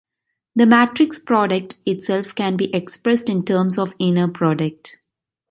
[0.55, 4.97] The matrix product itself can be expressed in terms of inner product.